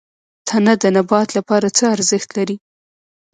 تنه 0.47 0.73
د 0.81 0.83
نبات 0.95 1.29
لپاره 1.37 1.67
څه 1.77 1.83
ارزښت 1.95 2.29
لري؟ 2.37 2.55